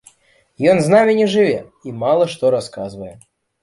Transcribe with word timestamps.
Ён 0.71 0.77
з 0.85 0.93
намі 0.95 1.13
не 1.21 1.27
жыве 1.35 1.61
і 1.87 1.97
мала 2.03 2.25
што 2.37 2.55
расказвае. 2.61 3.17